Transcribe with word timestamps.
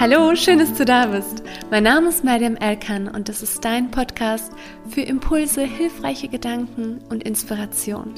Hallo, 0.00 0.36
schön, 0.36 0.60
dass 0.60 0.74
du 0.74 0.84
da 0.84 1.06
bist. 1.06 1.42
Mein 1.72 1.82
Name 1.82 2.10
ist 2.10 2.22
Mariam 2.22 2.54
Elkan 2.54 3.08
und 3.08 3.28
das 3.28 3.42
ist 3.42 3.64
dein 3.64 3.90
Podcast 3.90 4.52
für 4.88 5.00
Impulse, 5.00 5.62
hilfreiche 5.62 6.28
Gedanken 6.28 7.00
und 7.10 7.24
Inspiration. 7.24 8.14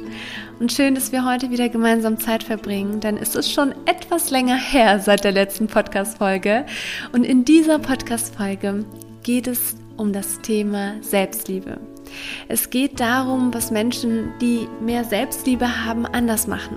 Und 0.59 0.73
schön, 0.73 0.95
dass 0.95 1.11
wir 1.11 1.25
heute 1.25 1.51
wieder 1.51 1.71
gemeinsam 1.71 2.21
Zeit 2.21 2.43
verbringen, 2.43 3.01
denn 3.01 3.17
es 3.17 3.35
ist 3.35 3.51
schon 3.51 3.75
etwas 3.87 4.31
länger 4.31 4.57
her 4.57 5.01
seit 5.01 5.25
der 5.25 5.33
letzten 5.33 5.69
Podcast-Folge. 5.69 6.67
Und 7.13 7.25
in 7.25 7.47
dieser 7.47 7.79
Podcast-Folge 7.79 8.85
geht 9.23 9.47
es 9.47 9.75
um 9.97 10.13
das 10.13 10.39
Thema 10.43 10.97
Selbstliebe. 11.01 11.81
Es 12.49 12.71
geht 12.71 13.01
darum, 13.01 13.55
was 13.55 13.71
Menschen, 13.71 14.33
die 14.41 14.69
mehr 14.81 15.05
Selbstliebe 15.05 15.87
haben, 15.87 16.05
anders 16.07 16.47
machen. 16.47 16.77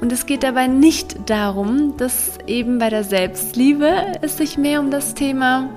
Und 0.00 0.12
es 0.12 0.26
geht 0.26 0.42
dabei 0.42 0.66
nicht 0.66 1.30
darum, 1.30 1.96
dass 1.96 2.38
eben 2.46 2.78
bei 2.78 2.90
der 2.90 3.04
Selbstliebe 3.04 4.12
es 4.20 4.36
sich 4.36 4.58
mehr 4.58 4.80
um 4.80 4.90
das 4.90 5.14
Thema 5.14 5.70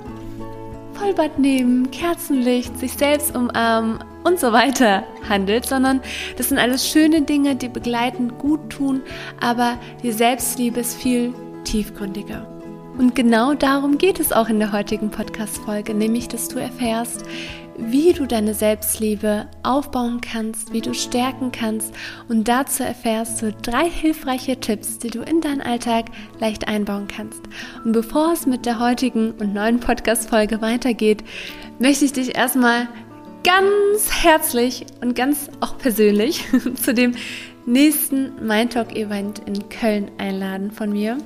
Vollbad 0.94 1.40
nehmen, 1.40 1.90
Kerzenlicht, 1.92 2.78
sich 2.78 2.94
selbst 2.94 3.34
umarmen 3.34 4.00
und 4.26 4.40
so 4.40 4.52
weiter 4.52 5.04
handelt, 5.28 5.66
sondern 5.66 6.02
das 6.38 6.50
sind 6.50 6.58
alles 6.58 6.90
schöne 6.90 7.22
Dinge, 7.22 7.56
die 7.56 7.70
begleitend 7.70 8.38
gut 8.38 8.70
tun, 8.70 9.02
aber 9.40 9.78
die 10.04 10.12
Selbstliebe 10.12 10.82
ist 10.82 10.98
viel 10.98 11.34
tiefgründiger. 11.64 12.46
Und 12.98 13.16
genau 13.16 13.54
darum 13.54 13.98
geht 13.98 14.20
es 14.20 14.34
auch 14.34 14.50
in 14.50 14.60
der 14.60 14.74
heutigen 14.74 15.10
Podcast-Folge, 15.10 15.94
nämlich, 15.94 16.28
dass 16.28 16.50
du 16.50 16.60
erfährst, 16.60 17.24
wie 17.80 18.14
du 18.14 18.26
deine 18.26 18.54
Selbstliebe 18.54 19.48
aufbauen 19.64 20.22
kannst, 20.22 20.74
wie 20.74 20.82
du 20.82 20.94
stärken 20.94 21.52
kannst. 21.52 21.94
Und 22.28 22.48
dazu 22.48 22.84
erfährst 22.84 23.42
du 23.42 23.54
drei 23.54 23.90
hilfreiche 23.90 24.60
Tipps, 24.60 25.00
die 25.00 25.10
du 25.10 25.22
in 25.22 25.42
deinen 25.42 25.62
Alltag 25.62 26.06
leicht 26.40 26.68
einbauen 26.68 27.08
kannst. 27.08 27.42
Und 27.84 27.94
bevor 27.94 28.34
es 28.34 28.46
mit 28.46 28.66
der 28.66 28.80
heutigen 28.80 29.32
und 29.32 29.54
neuen 29.54 29.80
Podcast-Folge 29.80 30.62
weitergeht, 30.62 31.24
möchte 31.80 32.06
ich 32.06 32.14
dich 32.14 32.36
erstmal 32.36 32.88
ganz 33.44 34.12
herzlich 34.24 34.86
und 35.02 35.16
ganz 35.16 35.50
auch 35.62 35.78
persönlich 35.78 36.46
zu 36.76 36.94
dem 36.94 37.14
nächsten 37.66 38.46
Mindtalk 38.46 38.96
Event 38.96 39.40
in 39.46 39.70
Köln 39.70 40.12
einladen 40.18 40.72
von 40.72 40.92
mir. 40.92 41.18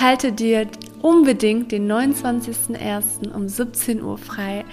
Halte 0.00 0.32
dir 0.32 0.66
unbedingt 1.02 1.72
den 1.72 1.90
29.01. 1.90 3.32
um 3.32 3.48
17 3.48 4.02
Uhr 4.02 4.18
frei 4.18 4.64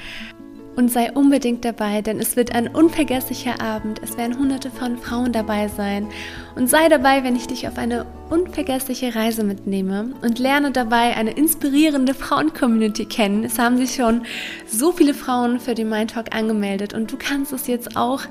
und 0.81 0.89
sei 0.89 1.11
unbedingt 1.11 1.63
dabei, 1.63 2.01
denn 2.01 2.19
es 2.19 2.35
wird 2.35 2.55
ein 2.55 2.67
unvergesslicher 2.67 3.61
Abend. 3.61 4.01
Es 4.01 4.17
werden 4.17 4.39
hunderte 4.39 4.71
von 4.71 4.97
Frauen 4.97 5.31
dabei 5.31 5.67
sein. 5.67 6.07
Und 6.55 6.71
sei 6.71 6.89
dabei, 6.89 7.23
wenn 7.23 7.35
ich 7.35 7.45
dich 7.45 7.67
auf 7.67 7.77
eine 7.77 8.07
unvergessliche 8.31 9.13
Reise 9.13 9.43
mitnehme 9.43 10.09
und 10.23 10.39
lerne 10.39 10.71
dabei 10.71 11.15
eine 11.15 11.33
inspirierende 11.33 12.15
Frauen-Community 12.15 13.05
kennen. 13.05 13.43
Es 13.43 13.59
haben 13.59 13.77
sich 13.77 13.93
schon 13.93 14.23
so 14.65 14.91
viele 14.91 15.13
Frauen 15.13 15.59
für 15.59 15.75
den 15.75 15.87
Mind 15.87 16.11
Talk 16.11 16.35
angemeldet 16.35 16.95
und 16.95 17.11
du 17.11 17.15
kannst 17.15 17.53
es 17.53 17.67
jetzt 17.67 17.95
auch 17.95 18.21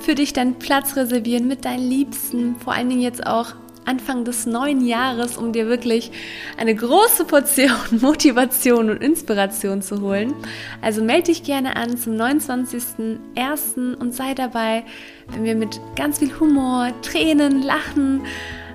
für 0.00 0.16
dich 0.16 0.32
deinen 0.32 0.58
Platz 0.58 0.96
reservieren 0.96 1.46
mit 1.46 1.64
deinen 1.64 1.88
Liebsten, 1.88 2.56
vor 2.56 2.72
allen 2.72 2.88
Dingen 2.88 3.02
jetzt 3.02 3.24
auch 3.24 3.54
Anfang 3.84 4.24
des 4.24 4.46
neuen 4.46 4.84
Jahres, 4.86 5.36
um 5.36 5.52
dir 5.52 5.66
wirklich 5.66 6.10
eine 6.56 6.74
große 6.74 7.24
Portion 7.24 7.70
Motivation 8.00 8.90
und 8.90 9.02
Inspiration 9.02 9.82
zu 9.82 10.00
holen. 10.00 10.34
Also 10.80 11.02
melde 11.02 11.24
dich 11.24 11.42
gerne 11.42 11.76
an 11.76 11.96
zum 11.96 12.14
29.01. 12.14 13.94
und 13.96 14.14
sei 14.14 14.34
dabei, 14.34 14.84
wenn 15.28 15.44
wir 15.44 15.54
mit 15.54 15.80
ganz 15.96 16.18
viel 16.18 16.38
Humor, 16.38 16.92
Tränen, 17.02 17.62
Lachen 17.62 18.22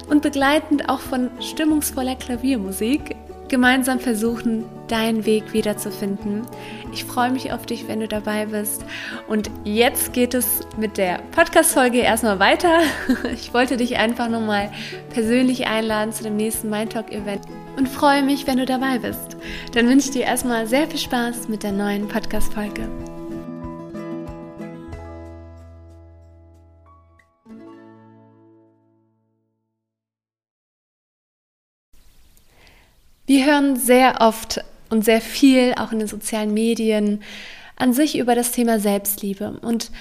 und 0.09 0.21
begleitend 0.21 0.89
auch 0.89 0.99
von 0.99 1.29
stimmungsvoller 1.39 2.15
Klaviermusik 2.15 3.15
gemeinsam 3.47 3.99
versuchen, 3.99 4.65
deinen 4.87 5.25
Weg 5.25 5.53
wiederzufinden. 5.53 6.41
Ich 6.93 7.05
freue 7.05 7.31
mich 7.31 7.51
auf 7.51 7.65
dich, 7.65 7.87
wenn 7.87 7.99
du 7.99 8.07
dabei 8.07 8.45
bist. 8.45 8.85
Und 9.27 9.49
jetzt 9.63 10.13
geht 10.13 10.33
es 10.33 10.61
mit 10.77 10.97
der 10.97 11.19
Podcast-Folge 11.31 11.99
erstmal 11.99 12.39
weiter. 12.39 12.81
Ich 13.33 13.53
wollte 13.53 13.77
dich 13.77 13.97
einfach 13.97 14.29
nochmal 14.29 14.71
persönlich 15.13 15.67
einladen 15.67 16.11
zu 16.11 16.23
dem 16.23 16.35
nächsten 16.35 16.69
Mind 16.69 16.93
Talk 16.93 17.11
Event 17.11 17.41
und 17.77 17.87
freue 17.89 18.23
mich, 18.23 18.47
wenn 18.47 18.57
du 18.57 18.65
dabei 18.65 18.99
bist. 18.99 19.37
Dann 19.73 19.87
wünsche 19.89 20.07
ich 20.07 20.13
dir 20.13 20.23
erstmal 20.23 20.67
sehr 20.67 20.87
viel 20.87 20.99
Spaß 20.99 21.47
mit 21.47 21.63
der 21.63 21.71
neuen 21.71 22.07
Podcast-Folge. 22.07 23.04
Wir 33.25 33.45
hören 33.45 33.75
sehr 33.75 34.21
oft 34.21 34.63
und 34.89 35.03
sehr 35.03 35.21
viel, 35.21 35.73
auch 35.77 35.91
in 35.91 35.99
den 35.99 36.07
sozialen 36.07 36.53
Medien, 36.53 37.23
an 37.75 37.91
sich 37.91 38.17
über 38.17 38.35
das 38.35 38.51
Thema 38.51 38.79
Selbstliebe. 38.79 39.57
Und 39.61 39.91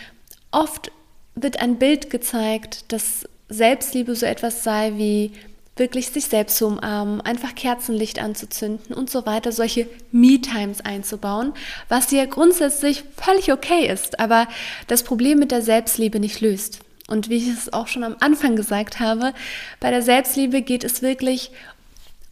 oft 0.51 0.93
wird 1.35 1.61
ein 1.61 1.79
Bild 1.79 2.11
gezeigt, 2.11 2.93
dass 2.93 3.27
Selbstliebe 3.49 4.15
so 4.15 4.27
etwas 4.27 4.63
sei 4.63 4.93
wie 4.97 5.33
wirklich 5.77 6.11
sich 6.11 6.27
selbst 6.27 6.59
zu 6.59 6.67
umarmen, 6.67 7.21
einfach 7.21 7.55
Kerzenlicht 7.55 8.21
anzuzünden 8.21 8.95
und 8.95 9.11
so 9.11 9.27
weiter, 9.27 9.51
solche 9.51 9.89
Me-Times 10.13 10.83
einzubauen, 10.83 11.53
was 11.89 12.11
ja 12.13 12.27
grundsätzlich 12.27 13.03
völlig 13.17 13.53
okay 13.53 13.89
ist, 13.89 14.21
aber 14.21 14.47
das 14.87 15.03
Problem 15.03 15.41
mit 15.41 15.51
der 15.51 15.63
Selbstliebe 15.63 16.21
nicht 16.21 16.41
löst. 16.41 16.81
Und 17.09 17.29
wie 17.29 17.37
ich 17.39 17.49
es 17.49 17.73
auch 17.73 17.89
schon 17.89 18.05
am 18.05 18.17
Anfang 18.21 18.55
gesagt 18.55 19.01
habe, 19.01 19.35
bei 19.81 19.91
der 19.91 20.03
Selbstliebe 20.03 20.63
geht 20.63 20.85
es 20.85 21.03
wirklich 21.03 21.51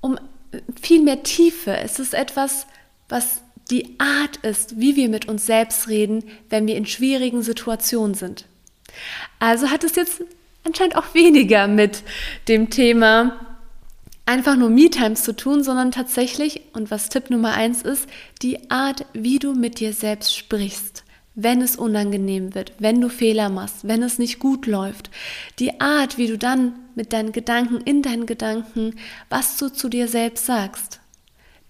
um 0.00 0.18
viel 0.80 1.02
mehr 1.02 1.22
Tiefe. 1.22 1.76
Es 1.76 1.98
ist 1.98 2.14
etwas, 2.14 2.66
was 3.08 3.42
die 3.70 3.96
Art 3.98 4.36
ist, 4.38 4.78
wie 4.80 4.96
wir 4.96 5.08
mit 5.08 5.28
uns 5.28 5.46
selbst 5.46 5.88
reden, 5.88 6.24
wenn 6.50 6.66
wir 6.66 6.76
in 6.76 6.86
schwierigen 6.86 7.42
Situationen 7.42 8.14
sind. 8.14 8.46
Also 9.38 9.70
hat 9.70 9.84
es 9.84 9.96
jetzt 9.96 10.22
anscheinend 10.64 10.96
auch 10.96 11.14
weniger 11.14 11.68
mit 11.68 12.02
dem 12.48 12.70
Thema 12.70 13.56
einfach 14.26 14.56
nur 14.56 14.70
Me-Times 14.70 15.24
zu 15.24 15.34
tun, 15.34 15.64
sondern 15.64 15.90
tatsächlich, 15.90 16.62
und 16.74 16.90
was 16.90 17.08
Tipp 17.08 17.30
Nummer 17.30 17.54
eins 17.54 17.82
ist, 17.82 18.08
die 18.42 18.70
Art, 18.70 19.06
wie 19.12 19.38
du 19.38 19.54
mit 19.54 19.80
dir 19.80 19.92
selbst 19.92 20.36
sprichst 20.36 21.02
wenn 21.34 21.62
es 21.62 21.76
unangenehm 21.76 22.54
wird, 22.54 22.72
wenn 22.78 23.00
du 23.00 23.08
Fehler 23.08 23.48
machst, 23.48 23.88
wenn 23.88 24.02
es 24.02 24.18
nicht 24.18 24.38
gut 24.38 24.66
läuft. 24.66 25.10
Die 25.58 25.80
Art, 25.80 26.18
wie 26.18 26.26
du 26.26 26.36
dann 26.36 26.74
mit 26.96 27.12
deinen 27.12 27.32
Gedanken, 27.32 27.80
in 27.80 28.02
deinen 28.02 28.26
Gedanken, 28.26 28.96
was 29.28 29.56
du 29.56 29.68
zu 29.68 29.88
dir 29.88 30.08
selbst 30.08 30.46
sagst. 30.46 31.00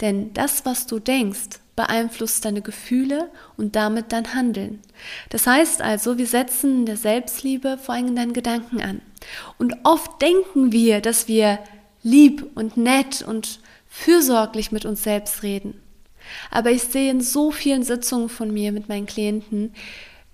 Denn 0.01 0.33
das, 0.35 0.65
was 0.65 0.87
du 0.87 0.99
denkst, 0.99 1.61
beeinflusst 1.77 2.45
deine 2.45 2.61
Gefühle 2.61 3.31
und 3.57 3.77
damit 3.77 4.13
dein 4.13 4.35
Handeln. 4.35 4.81
Das 5.31 5.47
heißt 5.47 5.81
also, 5.81 6.19
wir 6.19 6.27
setzen 6.27 6.81
in 6.81 6.87
der 6.87 6.97
Selbstliebe 6.97 7.79
vor 7.79 7.95
allem 7.95 8.15
deinen 8.15 8.33
Gedanken 8.33 8.83
an. 8.83 9.01
Und 9.59 9.77
oft 9.85 10.21
denken 10.21 10.73
wir, 10.73 11.01
dass 11.01 11.29
wir 11.29 11.59
lieb 12.03 12.51
und 12.55 12.77
nett 12.77 13.23
und 13.23 13.61
fürsorglich 13.89 14.73
mit 14.73 14.85
uns 14.85 15.03
selbst 15.03 15.43
reden. 15.43 15.81
Aber 16.51 16.71
ich 16.71 16.83
sehe 16.83 17.11
in 17.11 17.21
so 17.21 17.51
vielen 17.51 17.83
Sitzungen 17.83 18.29
von 18.29 18.53
mir 18.53 18.73
mit 18.73 18.89
meinen 18.89 19.07
Klienten, 19.07 19.73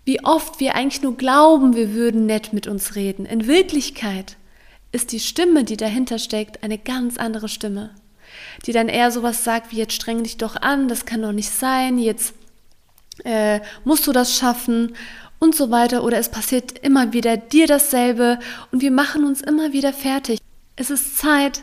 wie 0.04 0.24
oft 0.24 0.58
wir 0.58 0.74
eigentlich 0.74 1.02
nur 1.02 1.16
glauben, 1.16 1.76
wir 1.76 1.92
würden 1.92 2.24
nett 2.24 2.54
mit 2.54 2.66
uns 2.66 2.94
reden. 2.94 3.26
In 3.26 3.46
Wirklichkeit 3.46 4.37
ist 4.92 5.12
die 5.12 5.20
Stimme, 5.20 5.64
die 5.64 5.76
dahinter 5.76 6.18
steckt, 6.18 6.62
eine 6.62 6.78
ganz 6.78 7.18
andere 7.18 7.48
Stimme, 7.48 7.90
die 8.66 8.72
dann 8.72 8.88
eher 8.88 9.10
sowas 9.10 9.44
sagt 9.44 9.72
wie 9.72 9.76
jetzt 9.76 9.94
streng 9.94 10.22
dich 10.22 10.36
doch 10.36 10.56
an, 10.56 10.88
das 10.88 11.04
kann 11.04 11.22
doch 11.22 11.32
nicht 11.32 11.50
sein, 11.50 11.98
jetzt 11.98 12.34
äh, 13.24 13.60
musst 13.84 14.06
du 14.06 14.12
das 14.12 14.36
schaffen 14.36 14.94
und 15.38 15.54
so 15.54 15.70
weiter 15.70 16.04
oder 16.04 16.18
es 16.18 16.30
passiert 16.30 16.78
immer 16.78 17.12
wieder 17.12 17.36
dir 17.36 17.66
dasselbe 17.66 18.38
und 18.72 18.82
wir 18.82 18.90
machen 18.90 19.24
uns 19.24 19.40
immer 19.40 19.72
wieder 19.72 19.92
fertig. 19.92 20.40
Es 20.76 20.90
ist 20.90 21.18
Zeit, 21.18 21.62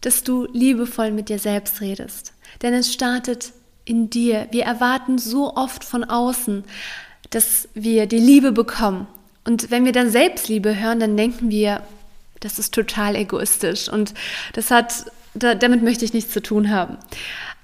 dass 0.00 0.22
du 0.22 0.46
liebevoll 0.52 1.10
mit 1.10 1.28
dir 1.28 1.38
selbst 1.38 1.80
redest 1.80 2.32
denn 2.62 2.74
es 2.74 2.92
startet 2.92 3.52
in 3.84 4.10
dir. 4.10 4.48
Wir 4.50 4.64
erwarten 4.64 5.18
so 5.18 5.54
oft 5.54 5.84
von 5.84 6.04
außen, 6.04 6.64
dass 7.30 7.68
wir 7.74 8.06
die 8.06 8.18
Liebe 8.18 8.52
bekommen. 8.52 9.06
Und 9.44 9.70
wenn 9.70 9.84
wir 9.84 9.92
dann 9.92 10.10
Selbstliebe 10.10 10.78
hören, 10.78 11.00
dann 11.00 11.16
denken 11.16 11.50
wir, 11.50 11.82
das 12.40 12.58
ist 12.58 12.74
total 12.74 13.16
egoistisch 13.16 13.88
und 13.88 14.14
das 14.52 14.70
hat, 14.70 15.06
damit 15.34 15.82
möchte 15.82 16.04
ich 16.04 16.12
nichts 16.12 16.32
zu 16.32 16.42
tun 16.42 16.70
haben. 16.70 16.98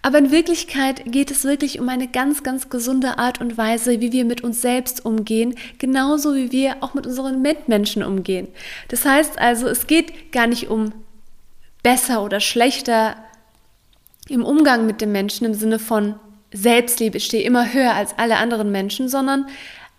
Aber 0.04 0.18
in 0.18 0.32
Wirklichkeit 0.32 1.04
geht 1.06 1.30
es 1.30 1.44
wirklich 1.44 1.78
um 1.78 1.88
eine 1.88 2.08
ganz, 2.08 2.42
ganz 2.42 2.68
gesunde 2.68 3.18
Art 3.18 3.40
und 3.40 3.56
Weise, 3.56 4.00
wie 4.00 4.10
wir 4.10 4.24
mit 4.24 4.42
uns 4.42 4.60
selbst 4.60 5.04
umgehen, 5.04 5.54
genauso 5.78 6.34
wie 6.34 6.50
wir 6.50 6.76
auch 6.80 6.94
mit 6.94 7.06
unseren 7.06 7.40
Mitmenschen 7.40 8.02
umgehen. 8.02 8.48
Das 8.88 9.04
heißt 9.04 9.38
also, 9.38 9.68
es 9.68 9.86
geht 9.86 10.32
gar 10.32 10.48
nicht 10.48 10.68
um 10.68 10.92
besser 11.84 12.24
oder 12.24 12.40
schlechter 12.40 13.14
im 14.28 14.44
Umgang 14.44 14.86
mit 14.86 15.00
dem 15.00 15.12
Menschen 15.12 15.46
im 15.46 15.54
Sinne 15.54 15.78
von 15.78 16.16
Selbstliebe, 16.52 17.16
ich 17.16 17.24
stehe 17.24 17.44
immer 17.44 17.72
höher 17.72 17.94
als 17.94 18.18
alle 18.18 18.36
anderen 18.36 18.70
Menschen, 18.70 19.08
sondern 19.08 19.46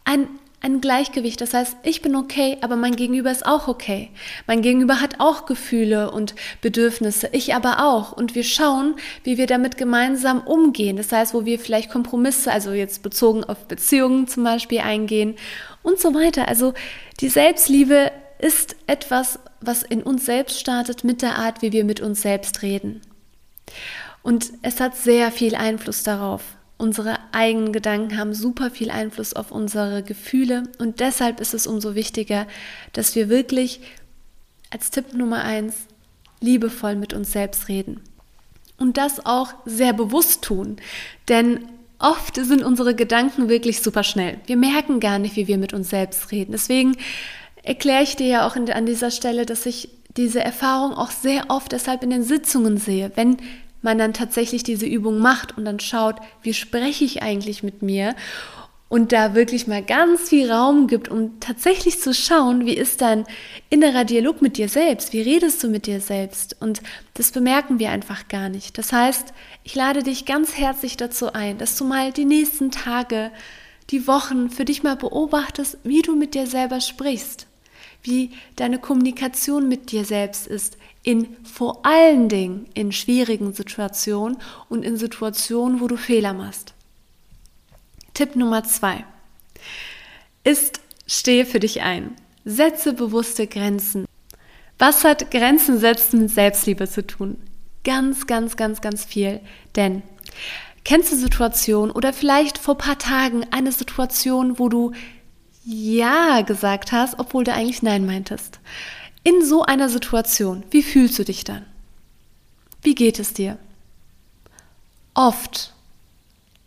ein, 0.05 0.27
ein 0.63 0.81
Gleichgewicht. 0.81 1.41
Das 1.41 1.53
heißt, 1.53 1.77
ich 1.83 2.01
bin 2.01 2.15
okay, 2.15 2.57
aber 2.61 2.75
mein 2.75 2.95
Gegenüber 2.95 3.29
ist 3.29 3.45
auch 3.45 3.67
okay. 3.67 4.09
Mein 4.47 4.61
Gegenüber 4.61 5.01
hat 5.01 5.19
auch 5.19 5.45
Gefühle 5.45 6.09
und 6.09 6.33
Bedürfnisse, 6.61 7.29
ich 7.33 7.53
aber 7.53 7.85
auch. 7.85 8.13
Und 8.13 8.33
wir 8.33 8.43
schauen, 8.43 8.95
wie 9.23 9.37
wir 9.37 9.45
damit 9.45 9.77
gemeinsam 9.77 10.39
umgehen. 10.41 10.95
Das 10.97 11.11
heißt, 11.11 11.33
wo 11.33 11.45
wir 11.45 11.59
vielleicht 11.59 11.91
Kompromisse, 11.91 12.51
also 12.51 12.71
jetzt 12.71 13.03
bezogen 13.03 13.43
auf 13.43 13.67
Beziehungen 13.67 14.27
zum 14.27 14.45
Beispiel 14.45 14.79
eingehen 14.79 15.35
und 15.83 15.99
so 15.99 16.13
weiter. 16.13 16.47
Also 16.47 16.73
die 17.19 17.29
Selbstliebe 17.29 18.11
ist 18.39 18.77
etwas, 18.87 19.39
was 19.59 19.83
in 19.83 20.01
uns 20.01 20.25
selbst 20.25 20.59
startet 20.59 21.03
mit 21.03 21.21
der 21.21 21.37
Art, 21.37 21.61
wie 21.61 21.73
wir 21.73 21.83
mit 21.83 21.99
uns 21.99 22.21
selbst 22.21 22.61
reden. 22.61 23.01
Und 24.21 24.53
es 24.61 24.79
hat 24.79 24.95
sehr 24.95 25.31
viel 25.31 25.55
Einfluss 25.55 26.03
darauf, 26.03 26.41
Unsere 26.77 27.17
eigenen 27.31 27.71
Gedanken 27.71 28.17
haben 28.17 28.33
super 28.33 28.69
viel 28.69 28.91
Einfluss 28.91 29.33
auf 29.33 29.51
unsere 29.51 30.03
Gefühle 30.03 30.63
und 30.79 30.99
deshalb 30.99 31.39
ist 31.39 31.53
es 31.53 31.67
umso 31.67 31.95
wichtiger, 31.95 32.47
dass 32.93 33.15
wir 33.15 33.29
wirklich 33.29 33.79
als 34.69 34.89
Tipp 34.91 35.13
Nummer 35.13 35.43
eins 35.43 35.75
liebevoll 36.41 36.95
mit 36.95 37.13
uns 37.13 37.31
selbst 37.31 37.69
reden. 37.69 38.01
Und 38.77 38.97
das 38.97 39.25
auch 39.25 39.53
sehr 39.65 39.93
bewusst 39.93 40.41
tun, 40.41 40.77
denn 41.29 41.59
oft 41.99 42.35
sind 42.35 42.63
unsere 42.63 42.95
Gedanken 42.95 43.47
wirklich 43.47 43.81
super 43.81 44.03
schnell. 44.03 44.39
Wir 44.45 44.57
merken 44.57 44.99
gar 44.99 45.19
nicht, 45.19 45.35
wie 45.35 45.47
wir 45.47 45.57
mit 45.57 45.73
uns 45.73 45.89
selbst 45.89 46.31
reden. 46.31 46.51
Deswegen 46.51 46.97
erkläre 47.61 48.03
ich 48.03 48.15
dir 48.17 48.27
ja 48.27 48.47
auch 48.47 48.55
an 48.55 48.85
dieser 48.85 49.09
Stelle, 49.09 49.45
dass 49.45 49.65
ich 49.65 49.89
diese 50.17 50.41
Erfahrung 50.43 50.93
auch 50.93 51.11
sehr 51.11 51.45
oft 51.49 51.71
deshalb 51.71 52.03
in 52.03 52.09
den 52.09 52.23
Sitzungen 52.23 52.77
sehe. 52.77 53.11
Wenn 53.15 53.37
man 53.83 53.97
dann 53.97 54.13
tatsächlich 54.13 54.63
diese 54.63 54.85
Übung 54.85 55.19
macht 55.19 55.57
und 55.57 55.65
dann 55.65 55.79
schaut, 55.79 56.15
wie 56.41 56.53
spreche 56.53 57.03
ich 57.03 57.21
eigentlich 57.21 57.63
mit 57.63 57.81
mir? 57.81 58.15
Und 58.89 59.11
da 59.11 59.33
wirklich 59.33 59.65
mal 59.65 59.81
ganz 59.81 60.29
viel 60.29 60.51
Raum 60.51 60.85
gibt, 60.85 61.09
um 61.09 61.39
tatsächlich 61.39 61.99
zu 61.99 62.13
schauen, 62.13 62.67
wie 62.67 62.75
ist 62.75 63.01
dein 63.01 63.25
innerer 63.71 64.05
Dialog 64.05 64.43
mit 64.43 64.57
dir 64.57 64.69
selbst, 64.69 65.13
wie 65.13 65.21
redest 65.21 65.63
du 65.63 65.67
mit 65.67 65.87
dir 65.87 65.99
selbst? 65.99 66.55
Und 66.59 66.83
das 67.15 67.31
bemerken 67.31 67.79
wir 67.79 67.89
einfach 67.89 68.27
gar 68.27 68.49
nicht. 68.49 68.77
Das 68.77 68.93
heißt, 68.93 69.33
ich 69.63 69.73
lade 69.73 70.03
dich 70.03 70.25
ganz 70.25 70.57
herzlich 70.57 70.95
dazu 70.95 71.33
ein, 71.33 71.57
dass 71.57 71.75
du 71.75 71.85
mal 71.85 72.11
die 72.11 72.25
nächsten 72.25 72.69
Tage, 72.69 73.31
die 73.89 74.07
Wochen 74.07 74.51
für 74.51 74.65
dich 74.65 74.83
mal 74.83 74.95
beobachtest, 74.95 75.79
wie 75.83 76.03
du 76.03 76.15
mit 76.15 76.35
dir 76.35 76.45
selber 76.45 76.79
sprichst, 76.79 77.47
wie 78.03 78.31
deine 78.55 78.79
Kommunikation 78.79 79.67
mit 79.67 79.91
dir 79.91 80.05
selbst 80.05 80.47
ist, 80.47 80.77
in 81.03 81.35
vor 81.43 81.85
allen 81.85 82.29
Dingen 82.29 82.67
in 82.73 82.91
schwierigen 82.91 83.53
Situationen 83.53 84.37
und 84.69 84.83
in 84.83 84.97
Situationen, 84.97 85.81
wo 85.81 85.87
du 85.87 85.97
Fehler 85.97 86.33
machst. 86.33 86.73
Tipp 88.13 88.35
Nummer 88.35 88.63
zwei 88.63 89.05
ist, 90.43 90.81
stehe 91.07 91.45
für 91.45 91.59
dich 91.59 91.81
ein. 91.81 92.15
Setze 92.45 92.93
bewusste 92.93 93.47
Grenzen. 93.47 94.05
Was 94.77 95.03
hat 95.03 95.31
Grenzen 95.31 95.79
setzen 95.79 96.21
mit 96.21 96.31
Selbstliebe 96.31 96.89
zu 96.89 97.05
tun? 97.05 97.37
Ganz, 97.83 98.27
ganz, 98.27 98.57
ganz, 98.57 98.81
ganz 98.81 99.05
viel. 99.05 99.39
Denn 99.75 100.03
kennst 100.83 101.11
du 101.11 101.15
Situationen 101.15 101.91
oder 101.91 102.11
vielleicht 102.11 102.57
vor 102.57 102.77
paar 102.77 102.97
Tagen 102.97 103.45
eine 103.51 103.71
Situation, 103.71 104.59
wo 104.59 104.69
du 104.69 104.91
Ja 105.65 106.41
gesagt 106.41 106.91
hast, 106.91 107.19
obwohl 107.19 107.43
du 107.43 107.53
eigentlich 107.53 107.81
Nein 107.81 108.05
meintest? 108.05 108.59
In 109.23 109.43
so 109.45 109.63
einer 109.63 109.87
Situation, 109.87 110.63
wie 110.71 110.83
fühlst 110.83 111.17
du 111.17 111.23
dich 111.23 111.43
dann? 111.43 111.65
Wie 112.81 112.95
geht 112.95 113.19
es 113.19 113.33
dir? 113.33 113.57
Oft 115.13 115.73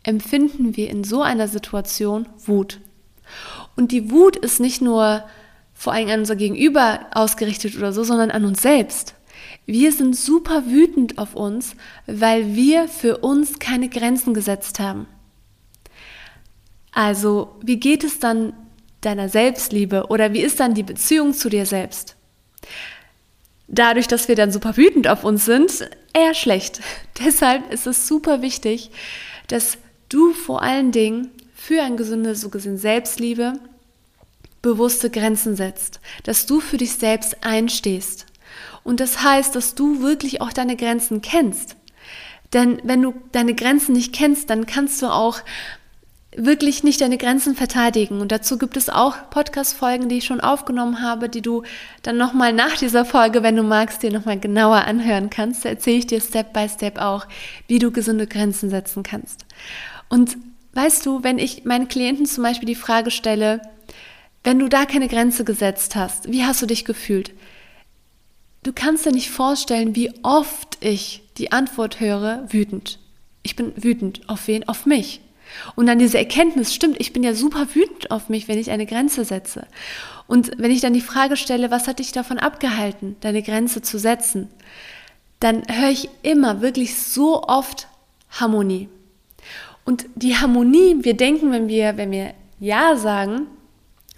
empfinden 0.02 0.76
wir 0.76 0.88
in 0.88 1.04
so 1.04 1.20
einer 1.22 1.48
Situation 1.48 2.26
Wut. 2.46 2.80
Und 3.74 3.92
die 3.92 4.10
Wut 4.10 4.36
ist 4.36 4.60
nicht 4.60 4.80
nur 4.80 5.24
vor 5.74 5.92
allem 5.92 6.08
an 6.08 6.20
unser 6.20 6.36
Gegenüber 6.36 7.00
ausgerichtet 7.12 7.76
oder 7.76 7.92
so, 7.92 8.02
sondern 8.02 8.30
an 8.30 8.46
uns 8.46 8.62
selbst. 8.62 9.14
Wir 9.66 9.92
sind 9.92 10.16
super 10.16 10.66
wütend 10.66 11.18
auf 11.18 11.34
uns, 11.34 11.74
weil 12.06 12.54
wir 12.54 12.88
für 12.88 13.18
uns 13.18 13.58
keine 13.58 13.88
Grenzen 13.90 14.32
gesetzt 14.32 14.78
haben. 14.78 15.06
Also, 16.92 17.56
wie 17.60 17.78
geht 17.78 18.04
es 18.04 18.20
dann 18.20 18.54
deiner 19.00 19.28
Selbstliebe 19.28 20.06
oder 20.08 20.32
wie 20.32 20.40
ist 20.40 20.60
dann 20.60 20.74
die 20.74 20.82
Beziehung 20.82 21.32
zu 21.32 21.48
dir 21.48 21.66
selbst? 21.66 22.16
Dadurch, 23.68 24.06
dass 24.06 24.28
wir 24.28 24.36
dann 24.36 24.52
super 24.52 24.76
wütend 24.76 25.08
auf 25.08 25.24
uns 25.24 25.44
sind, 25.44 25.88
eher 26.12 26.34
schlecht. 26.34 26.80
Deshalb 27.24 27.72
ist 27.72 27.86
es 27.86 28.06
super 28.06 28.42
wichtig, 28.42 28.90
dass 29.48 29.78
du 30.08 30.32
vor 30.32 30.62
allen 30.62 30.92
Dingen 30.92 31.30
für 31.54 31.82
ein 31.82 31.96
gesundes, 31.96 32.40
so 32.40 32.48
gesehen 32.48 32.78
Selbstliebe 32.78 33.54
bewusste 34.62 35.10
Grenzen 35.10 35.56
setzt, 35.56 36.00
dass 36.24 36.46
du 36.46 36.60
für 36.60 36.76
dich 36.76 36.94
selbst 36.94 37.44
einstehst. 37.44 38.26
Und 38.82 39.00
das 39.00 39.22
heißt, 39.22 39.54
dass 39.54 39.74
du 39.74 40.00
wirklich 40.00 40.40
auch 40.40 40.52
deine 40.52 40.76
Grenzen 40.76 41.22
kennst. 41.22 41.76
Denn 42.52 42.80
wenn 42.84 43.02
du 43.02 43.14
deine 43.32 43.54
Grenzen 43.54 43.92
nicht 43.92 44.12
kennst, 44.12 44.50
dann 44.50 44.66
kannst 44.66 45.02
du 45.02 45.06
auch 45.08 45.40
wirklich 46.36 46.84
nicht 46.84 47.00
deine 47.00 47.18
Grenzen 47.18 47.56
verteidigen. 47.56 48.20
Und 48.20 48.30
dazu 48.30 48.58
gibt 48.58 48.76
es 48.76 48.88
auch 48.88 49.30
Podcast-Folgen, 49.30 50.08
die 50.08 50.18
ich 50.18 50.26
schon 50.26 50.40
aufgenommen 50.40 51.00
habe, 51.02 51.28
die 51.28 51.42
du 51.42 51.62
dann 52.02 52.16
nochmal 52.16 52.52
nach 52.52 52.76
dieser 52.76 53.04
Folge, 53.04 53.42
wenn 53.42 53.56
du 53.56 53.62
magst, 53.62 54.02
dir 54.02 54.12
nochmal 54.12 54.38
genauer 54.38 54.84
anhören 54.84 55.30
kannst. 55.30 55.64
Da 55.64 55.70
erzähle 55.70 55.98
ich 55.98 56.06
dir 56.06 56.20
Step 56.20 56.52
by 56.52 56.68
Step 56.68 56.98
auch, 56.98 57.26
wie 57.66 57.78
du 57.78 57.90
gesunde 57.90 58.26
Grenzen 58.26 58.70
setzen 58.70 59.02
kannst. 59.02 59.46
Und 60.08 60.36
weißt 60.74 61.04
du, 61.06 61.24
wenn 61.24 61.38
ich 61.38 61.64
meinen 61.64 61.88
Klienten 61.88 62.26
zum 62.26 62.44
Beispiel 62.44 62.66
die 62.66 62.74
Frage 62.74 63.10
stelle, 63.10 63.62
wenn 64.44 64.58
du 64.58 64.68
da 64.68 64.84
keine 64.84 65.08
Grenze 65.08 65.44
gesetzt 65.44 65.96
hast, 65.96 66.30
wie 66.30 66.44
hast 66.44 66.62
du 66.62 66.66
dich 66.66 66.84
gefühlt? 66.84 67.32
Du 68.62 68.72
kannst 68.72 69.06
dir 69.06 69.12
nicht 69.12 69.30
vorstellen, 69.30 69.96
wie 69.96 70.12
oft 70.22 70.78
ich 70.80 71.22
die 71.38 71.52
Antwort 71.52 72.00
höre, 72.00 72.44
wütend. 72.48 72.98
Ich 73.42 73.56
bin 73.56 73.72
wütend. 73.76 74.28
Auf 74.28 74.48
wen? 74.48 74.68
Auf 74.68 74.86
mich. 74.86 75.20
Und 75.74 75.86
dann 75.86 75.98
diese 75.98 76.18
Erkenntnis, 76.18 76.74
stimmt, 76.74 76.96
ich 77.00 77.12
bin 77.12 77.22
ja 77.22 77.34
super 77.34 77.66
wütend 77.74 78.10
auf 78.10 78.28
mich, 78.28 78.48
wenn 78.48 78.58
ich 78.58 78.70
eine 78.70 78.86
Grenze 78.86 79.24
setze. 79.24 79.66
Und 80.26 80.52
wenn 80.58 80.70
ich 80.70 80.80
dann 80.80 80.92
die 80.92 81.00
Frage 81.00 81.36
stelle, 81.36 81.70
was 81.70 81.86
hat 81.86 81.98
dich 81.98 82.12
davon 82.12 82.38
abgehalten, 82.38 83.16
deine 83.20 83.42
Grenze 83.42 83.82
zu 83.82 83.98
setzen, 83.98 84.48
dann 85.40 85.62
höre 85.68 85.90
ich 85.90 86.08
immer 86.22 86.60
wirklich 86.60 86.96
so 86.96 87.42
oft 87.42 87.88
Harmonie. 88.30 88.88
Und 89.84 90.06
die 90.14 90.36
Harmonie, 90.36 90.96
wir 91.00 91.16
denken, 91.16 91.52
wenn 91.52 91.68
wir, 91.68 91.96
wenn 91.96 92.10
wir 92.10 92.34
Ja 92.58 92.96
sagen, 92.96 93.46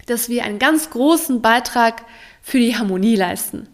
dass 0.07 0.29
wir 0.29 0.43
einen 0.43 0.59
ganz 0.59 0.89
großen 0.89 1.41
Beitrag 1.41 2.03
für 2.41 2.57
die 2.57 2.75
Harmonie 2.75 3.15
leisten. 3.15 3.67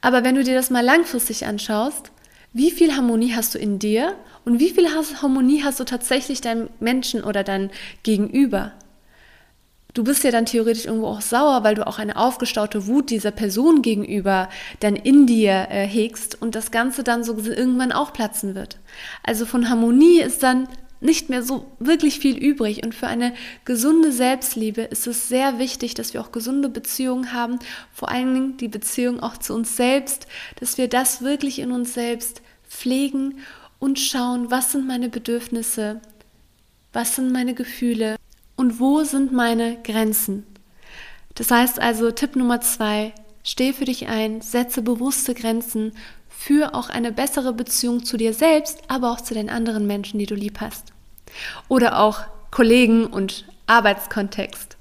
Aber 0.00 0.24
wenn 0.24 0.34
du 0.34 0.42
dir 0.42 0.54
das 0.54 0.70
mal 0.70 0.84
langfristig 0.84 1.46
anschaust, 1.46 2.10
wie 2.52 2.70
viel 2.70 2.96
Harmonie 2.96 3.34
hast 3.34 3.54
du 3.54 3.58
in 3.58 3.78
dir 3.78 4.14
und 4.44 4.60
wie 4.60 4.70
viel 4.70 4.88
Harmonie 4.90 5.62
hast 5.62 5.80
du 5.80 5.84
tatsächlich 5.84 6.40
deinem 6.40 6.68
Menschen 6.80 7.24
oder 7.24 7.44
deinem 7.44 7.70
Gegenüber? 8.02 8.72
Du 9.94 10.04
bist 10.04 10.24
ja 10.24 10.30
dann 10.30 10.46
theoretisch 10.46 10.86
irgendwo 10.86 11.08
auch 11.08 11.20
sauer, 11.20 11.64
weil 11.64 11.74
du 11.74 11.86
auch 11.86 11.98
eine 11.98 12.16
aufgestaute 12.16 12.86
Wut 12.86 13.10
dieser 13.10 13.30
Person 13.30 13.82
gegenüber 13.82 14.48
dann 14.80 14.96
in 14.96 15.26
dir 15.26 15.68
äh, 15.70 15.86
hegst 15.86 16.40
und 16.40 16.54
das 16.54 16.70
Ganze 16.70 17.04
dann 17.04 17.24
so 17.24 17.36
irgendwann 17.36 17.92
auch 17.92 18.14
platzen 18.14 18.54
wird. 18.54 18.78
Also 19.22 19.44
von 19.44 19.68
Harmonie 19.68 20.20
ist 20.20 20.42
dann 20.42 20.66
nicht 21.02 21.28
mehr 21.28 21.42
so 21.42 21.66
wirklich 21.78 22.18
viel 22.18 22.36
übrig. 22.36 22.84
Und 22.84 22.94
für 22.94 23.06
eine 23.06 23.34
gesunde 23.64 24.12
Selbstliebe 24.12 24.82
ist 24.82 25.06
es 25.06 25.28
sehr 25.28 25.58
wichtig, 25.58 25.94
dass 25.94 26.14
wir 26.14 26.20
auch 26.20 26.32
gesunde 26.32 26.68
Beziehungen 26.68 27.32
haben, 27.32 27.58
vor 27.92 28.08
allen 28.08 28.34
Dingen 28.34 28.56
die 28.56 28.68
Beziehung 28.68 29.20
auch 29.20 29.36
zu 29.36 29.54
uns 29.54 29.76
selbst, 29.76 30.26
dass 30.60 30.78
wir 30.78 30.88
das 30.88 31.22
wirklich 31.22 31.58
in 31.58 31.72
uns 31.72 31.94
selbst 31.94 32.42
pflegen 32.68 33.38
und 33.78 33.98
schauen, 33.98 34.50
was 34.50 34.72
sind 34.72 34.86
meine 34.86 35.08
Bedürfnisse, 35.08 36.00
was 36.92 37.16
sind 37.16 37.32
meine 37.32 37.54
Gefühle 37.54 38.16
und 38.56 38.78
wo 38.78 39.02
sind 39.02 39.32
meine 39.32 39.78
Grenzen. 39.82 40.46
Das 41.34 41.50
heißt 41.50 41.80
also, 41.80 42.10
Tipp 42.10 42.36
Nummer 42.36 42.60
zwei, 42.60 43.12
steh 43.42 43.72
für 43.72 43.86
dich 43.86 44.08
ein, 44.08 44.40
setze 44.40 44.82
bewusste 44.82 45.34
Grenzen 45.34 45.92
für 46.44 46.74
auch 46.74 46.88
eine 46.88 47.12
bessere 47.12 47.52
Beziehung 47.52 48.04
zu 48.04 48.16
dir 48.16 48.34
selbst, 48.34 48.80
aber 48.88 49.12
auch 49.12 49.20
zu 49.20 49.32
den 49.32 49.48
anderen 49.48 49.86
Menschen, 49.86 50.18
die 50.18 50.26
du 50.26 50.34
lieb 50.34 50.60
hast. 50.60 50.92
Oder 51.68 52.00
auch 52.00 52.22
Kollegen 52.50 53.06
und 53.06 53.44
Arbeitskontext. 53.68 54.76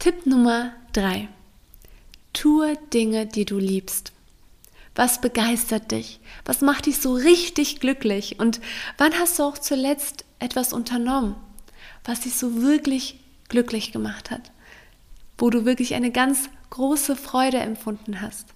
Tipp 0.00 0.26
Nummer 0.26 0.72
drei. 0.92 1.28
Tue 2.32 2.76
Dinge, 2.92 3.26
die 3.26 3.44
du 3.44 3.56
liebst. 3.56 4.10
Was 4.96 5.20
begeistert 5.20 5.92
dich? 5.92 6.18
Was 6.44 6.60
macht 6.60 6.86
dich 6.86 6.98
so 6.98 7.14
richtig 7.14 7.78
glücklich? 7.78 8.40
Und 8.40 8.60
wann 8.98 9.14
hast 9.14 9.38
du 9.38 9.44
auch 9.44 9.58
zuletzt 9.58 10.24
etwas 10.40 10.72
unternommen, 10.72 11.36
was 12.04 12.20
dich 12.20 12.34
so 12.34 12.62
wirklich 12.62 13.20
glücklich 13.48 13.92
gemacht 13.92 14.32
hat? 14.32 14.50
Wo 15.38 15.50
du 15.50 15.64
wirklich 15.64 15.94
eine 15.94 16.10
ganz 16.10 16.48
große 16.70 17.14
Freude 17.14 17.58
empfunden 17.58 18.20
hast? 18.20 18.48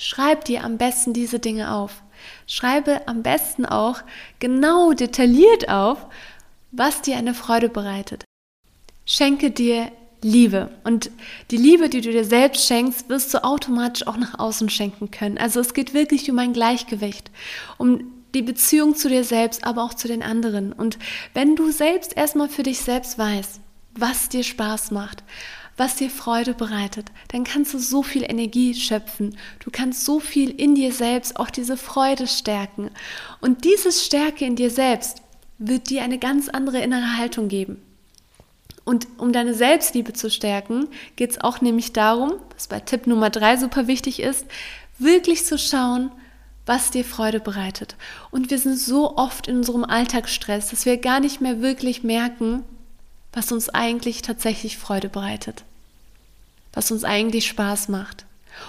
Schreib 0.00 0.44
dir 0.44 0.62
am 0.62 0.78
besten 0.78 1.12
diese 1.12 1.40
Dinge 1.40 1.74
auf. 1.74 2.04
Schreibe 2.46 3.08
am 3.08 3.24
besten 3.24 3.66
auch 3.66 4.00
genau 4.38 4.92
detailliert 4.92 5.68
auf, 5.68 6.06
was 6.70 7.02
dir 7.02 7.16
eine 7.16 7.34
Freude 7.34 7.68
bereitet. 7.68 8.24
Schenke 9.04 9.50
dir 9.50 9.90
Liebe. 10.22 10.70
Und 10.84 11.10
die 11.50 11.56
Liebe, 11.56 11.88
die 11.88 12.00
du 12.00 12.12
dir 12.12 12.24
selbst 12.24 12.64
schenkst, 12.66 13.08
wirst 13.08 13.34
du 13.34 13.42
automatisch 13.42 14.06
auch 14.06 14.16
nach 14.16 14.38
außen 14.38 14.70
schenken 14.70 15.10
können. 15.10 15.36
Also 15.36 15.58
es 15.58 15.74
geht 15.74 15.94
wirklich 15.94 16.30
um 16.30 16.38
ein 16.38 16.52
Gleichgewicht, 16.52 17.32
um 17.76 18.12
die 18.34 18.42
Beziehung 18.42 18.94
zu 18.94 19.08
dir 19.08 19.24
selbst, 19.24 19.64
aber 19.64 19.82
auch 19.82 19.94
zu 19.94 20.06
den 20.06 20.22
anderen. 20.22 20.72
Und 20.72 20.98
wenn 21.34 21.56
du 21.56 21.72
selbst 21.72 22.16
erstmal 22.16 22.48
für 22.48 22.62
dich 22.62 22.80
selbst 22.80 23.18
weißt, 23.18 23.60
was 23.96 24.28
dir 24.28 24.44
Spaß 24.44 24.92
macht, 24.92 25.24
was 25.78 25.96
dir 25.96 26.10
Freude 26.10 26.54
bereitet, 26.54 27.06
dann 27.28 27.44
kannst 27.44 27.72
du 27.72 27.78
so 27.78 28.02
viel 28.02 28.24
Energie 28.24 28.74
schöpfen. 28.74 29.36
Du 29.60 29.70
kannst 29.70 30.04
so 30.04 30.20
viel 30.20 30.50
in 30.50 30.74
dir 30.74 30.92
selbst 30.92 31.38
auch 31.38 31.50
diese 31.50 31.76
Freude 31.76 32.26
stärken. 32.26 32.90
Und 33.40 33.64
dieses 33.64 34.04
Stärke 34.04 34.44
in 34.44 34.56
dir 34.56 34.70
selbst 34.70 35.22
wird 35.58 35.88
dir 35.88 36.02
eine 36.02 36.18
ganz 36.18 36.48
andere 36.48 36.80
innere 36.80 37.16
Haltung 37.16 37.48
geben. 37.48 37.80
Und 38.84 39.06
um 39.18 39.32
deine 39.32 39.54
Selbstliebe 39.54 40.14
zu 40.14 40.30
stärken, 40.30 40.88
geht 41.16 41.30
es 41.30 41.40
auch 41.40 41.60
nämlich 41.60 41.92
darum, 41.92 42.34
was 42.54 42.68
bei 42.68 42.80
Tipp 42.80 43.06
Nummer 43.06 43.30
drei 43.30 43.56
super 43.56 43.86
wichtig 43.86 44.20
ist, 44.20 44.46
wirklich 44.98 45.44
zu 45.44 45.58
schauen, 45.58 46.10
was 46.64 46.90
dir 46.90 47.04
Freude 47.04 47.40
bereitet. 47.40 47.96
Und 48.30 48.50
wir 48.50 48.58
sind 48.58 48.78
so 48.78 49.16
oft 49.16 49.46
in 49.46 49.56
unserem 49.58 49.84
Alltagsstress, 49.84 50.70
dass 50.70 50.86
wir 50.86 50.96
gar 50.96 51.20
nicht 51.20 51.40
mehr 51.40 51.60
wirklich 51.60 52.02
merken, 52.02 52.62
was 53.32 53.52
uns 53.52 53.68
eigentlich 53.68 54.22
tatsächlich 54.22 54.78
Freude 54.78 55.08
bereitet, 55.08 55.64
was 56.78 56.92
uns 56.92 57.02
eigentlich 57.02 57.48
Spaß 57.48 57.88
macht. 57.88 58.24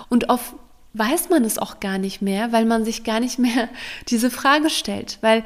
Und 0.10 0.30
oft 0.30 0.56
weiß 0.94 1.30
man 1.30 1.46
es 1.46 1.60
auch 1.60 1.80
gar 1.80 2.00
nicht 2.00 2.24
mehr, 2.24 2.51
weil 2.51 2.66
man 2.66 2.84
sich 2.84 3.04
gar 3.04 3.20
nicht 3.20 3.38
mehr 3.38 3.70
diese 4.10 4.32
Frage 4.32 4.72
stellt, 4.72 5.20
weil 5.22 5.44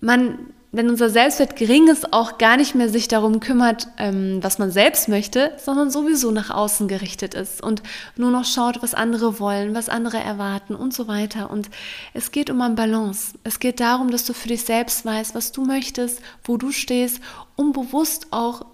man 0.00 0.38
wenn 0.72 0.90
unser 0.90 1.08
Selbstwert 1.08 1.56
gering 1.56 1.88
ist, 1.88 2.12
auch 2.12 2.36
gar 2.36 2.58
nicht 2.58 2.74
mehr 2.74 2.90
sich 2.90 3.08
darum 3.08 3.40
kümmert, 3.40 3.88
ähm, 3.96 4.40
was 4.42 4.58
man 4.58 4.70
selbst 4.70 5.08
möchte, 5.08 5.52
sondern 5.56 5.90
sowieso 5.90 6.32
nach 6.32 6.50
außen 6.50 6.86
gerichtet 6.86 7.34
ist 7.34 7.62
und 7.62 7.82
nur 8.16 8.30
noch 8.30 8.44
schaut, 8.44 8.82
was 8.82 8.92
andere 8.92 9.40
wollen, 9.40 9.74
was 9.74 9.88
andere 9.88 10.18
erwarten 10.18 10.74
und 10.74 10.92
so 10.92 11.08
weiter. 11.08 11.50
Und 11.50 11.70
es 12.12 12.30
geht 12.30 12.50
um 12.50 12.60
ein 12.60 12.74
Balance. 12.74 13.38
Es 13.42 13.58
geht 13.58 13.80
darum, 13.80 14.10
dass 14.10 14.26
du 14.26 14.34
für 14.34 14.48
dich 14.48 14.64
selbst 14.64 15.06
weißt, 15.06 15.34
was 15.34 15.50
du 15.52 15.64
möchtest, 15.64 16.20
wo 16.44 16.58
du 16.58 16.72
stehst, 16.72 17.20
um 17.54 17.72
bewusst 17.72 18.26
auch 18.32 18.66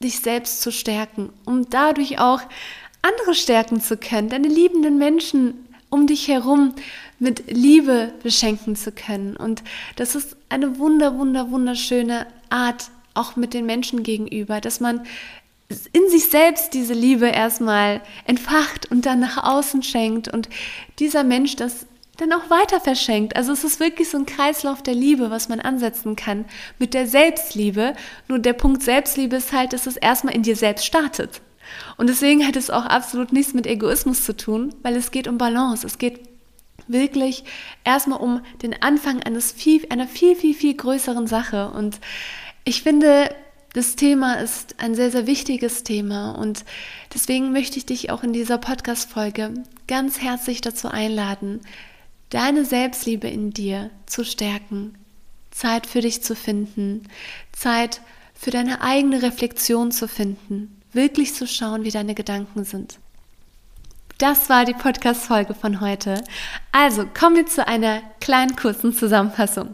dich 0.00 0.20
selbst 0.20 0.60
zu 0.62 0.70
stärken, 0.70 1.30
um 1.44 1.68
dadurch 1.70 2.18
auch 2.18 2.40
andere 3.02 3.34
stärken 3.34 3.80
zu 3.80 3.96
können, 3.96 4.28
deine 4.28 4.48
liebenden 4.48 4.98
Menschen 4.98 5.64
um 5.90 6.06
dich 6.06 6.28
herum 6.28 6.74
mit 7.18 7.44
Liebe 7.46 8.12
beschenken 8.22 8.76
zu 8.76 8.92
können. 8.92 9.36
Und 9.36 9.62
das 9.96 10.14
ist 10.14 10.36
eine 10.48 10.78
wunder, 10.78 11.18
wunder, 11.18 11.50
wunderschöne 11.50 12.26
Art, 12.50 12.90
auch 13.14 13.36
mit 13.36 13.54
den 13.54 13.66
Menschen 13.66 14.02
gegenüber, 14.02 14.60
dass 14.60 14.80
man 14.80 15.00
in 15.92 16.08
sich 16.08 16.28
selbst 16.28 16.72
diese 16.72 16.94
Liebe 16.94 17.26
erstmal 17.26 18.00
entfacht 18.26 18.90
und 18.90 19.06
dann 19.06 19.20
nach 19.20 19.42
außen 19.42 19.82
schenkt 19.82 20.28
und 20.28 20.48
dieser 20.98 21.24
Mensch 21.24 21.56
das 21.56 21.86
dann 22.18 22.32
auch 22.32 22.50
weiter 22.50 22.80
verschenkt. 22.80 23.36
Also 23.36 23.52
es 23.52 23.64
ist 23.64 23.80
wirklich 23.80 24.10
so 24.10 24.18
ein 24.18 24.26
Kreislauf 24.26 24.82
der 24.82 24.94
Liebe, 24.94 25.30
was 25.30 25.48
man 25.48 25.60
ansetzen 25.60 26.16
kann 26.16 26.44
mit 26.78 26.92
der 26.92 27.06
Selbstliebe. 27.06 27.94
Nur 28.28 28.40
der 28.40 28.52
Punkt 28.52 28.82
Selbstliebe 28.82 29.36
ist 29.36 29.52
halt, 29.52 29.72
dass 29.72 29.86
es 29.86 29.96
erstmal 29.96 30.34
in 30.34 30.42
dir 30.42 30.56
selbst 30.56 30.84
startet. 30.84 31.40
Und 31.96 32.08
deswegen 32.08 32.46
hat 32.46 32.56
es 32.56 32.70
auch 32.70 32.84
absolut 32.84 33.32
nichts 33.32 33.54
mit 33.54 33.66
Egoismus 33.66 34.24
zu 34.24 34.36
tun, 34.36 34.74
weil 34.82 34.96
es 34.96 35.10
geht 35.10 35.28
um 35.28 35.38
Balance. 35.38 35.86
Es 35.86 35.98
geht 35.98 36.20
wirklich 36.88 37.44
erstmal 37.84 38.20
um 38.20 38.40
den 38.62 38.82
Anfang 38.82 39.22
eines 39.22 39.52
viel, 39.52 39.86
einer 39.90 40.08
viel, 40.08 40.34
viel, 40.34 40.54
viel 40.54 40.74
größeren 40.74 41.26
Sache. 41.26 41.70
Und 41.70 42.00
ich 42.64 42.82
finde, 42.82 43.30
das 43.74 43.94
Thema 43.94 44.34
ist 44.34 44.76
ein 44.78 44.94
sehr, 44.94 45.10
sehr 45.10 45.26
wichtiges 45.26 45.84
Thema 45.84 46.32
und 46.32 46.64
deswegen 47.12 47.52
möchte 47.52 47.76
ich 47.76 47.84
dich 47.84 48.10
auch 48.10 48.22
in 48.24 48.32
dieser 48.32 48.56
Podcast-Folge 48.56 49.54
ganz 49.86 50.20
herzlich 50.20 50.62
dazu 50.62 50.88
einladen, 50.88 51.60
deine 52.30 52.64
Selbstliebe 52.64 53.28
in 53.28 53.50
dir 53.50 53.90
zu 54.06 54.24
stärken, 54.24 54.94
Zeit 55.50 55.86
für 55.86 56.00
dich 56.00 56.22
zu 56.22 56.36
finden, 56.36 57.02
Zeit 57.52 58.00
für 58.34 58.50
deine 58.50 58.82
eigene 58.82 59.22
Reflexion 59.22 59.90
zu 59.90 60.06
finden, 60.06 60.80
wirklich 60.92 61.34
zu 61.34 61.46
schauen, 61.46 61.84
wie 61.84 61.90
deine 61.90 62.14
Gedanken 62.14 62.64
sind. 62.64 62.98
Das 64.18 64.48
war 64.48 64.64
die 64.64 64.74
Podcast-Folge 64.74 65.54
von 65.54 65.80
heute. 65.80 66.22
Also 66.72 67.06
kommen 67.06 67.36
wir 67.36 67.46
zu 67.46 67.66
einer 67.66 68.02
kleinen 68.20 68.56
kurzen 68.56 68.92
Zusammenfassung. 68.92 69.70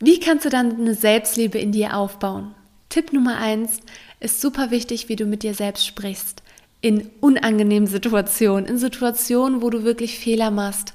Wie 0.00 0.20
kannst 0.20 0.44
du 0.44 0.50
dann 0.50 0.76
eine 0.76 0.94
Selbstliebe 0.94 1.58
in 1.58 1.72
dir 1.72 1.96
aufbauen? 1.96 2.54
Tipp 2.90 3.12
Nummer 3.12 3.38
eins 3.38 3.80
ist 4.20 4.40
super 4.40 4.70
wichtig, 4.70 5.08
wie 5.08 5.16
du 5.16 5.24
mit 5.24 5.42
dir 5.42 5.54
selbst 5.54 5.86
sprichst. 5.86 6.42
In 6.80 7.10
unangenehmen 7.20 7.86
Situationen, 7.86 8.66
in 8.66 8.78
Situationen, 8.78 9.62
wo 9.62 9.70
du 9.70 9.82
wirklich 9.82 10.18
Fehler 10.18 10.50
machst 10.50 10.92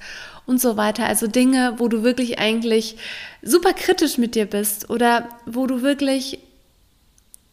und 0.50 0.60
so 0.60 0.78
weiter. 0.78 1.06
Also 1.06 1.28
Dinge, 1.28 1.76
wo 1.78 1.88
du 1.88 2.04
wirklich 2.04 2.40
eigentlich 2.40 2.98
super 3.44 3.72
kritisch 3.74 4.18
mit 4.18 4.34
dir 4.34 4.48
bist 4.48 4.90
oder 4.90 5.30
wo 5.46 5.68
du 5.68 5.84
wirklich 5.84 6.40